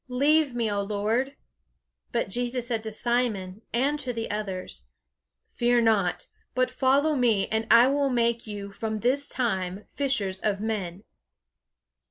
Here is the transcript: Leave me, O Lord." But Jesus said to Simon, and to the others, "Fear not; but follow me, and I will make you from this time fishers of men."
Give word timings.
Leave 0.09 0.55
me, 0.55 0.71
O 0.71 0.81
Lord." 0.81 1.35
But 2.11 2.27
Jesus 2.27 2.65
said 2.65 2.81
to 2.81 2.91
Simon, 2.91 3.61
and 3.71 3.99
to 3.99 4.11
the 4.11 4.31
others, 4.31 4.87
"Fear 5.53 5.81
not; 5.81 6.25
but 6.55 6.71
follow 6.71 7.13
me, 7.13 7.47
and 7.49 7.67
I 7.69 7.85
will 7.87 8.09
make 8.09 8.47
you 8.47 8.71
from 8.71 9.01
this 9.01 9.27
time 9.27 9.85
fishers 9.93 10.39
of 10.39 10.59
men." 10.59 11.03